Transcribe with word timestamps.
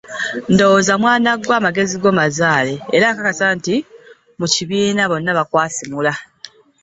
Ndowooza 0.53 0.93
mwana 1.03 1.29
gwe 1.41 1.53
amagezi 1.59 1.95
go 2.01 2.09
mazaale 2.19 2.73
era 2.95 3.05
nkakasa 3.13 3.45
nti 3.57 3.75
mu 4.39 4.47
kibiina 4.53 5.03
bonna 5.11 5.31
bakwasimula. 5.37 6.11